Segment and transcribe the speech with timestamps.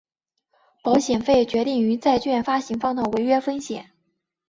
[0.81, 3.91] 保险费决定于债券发行方的违约风险。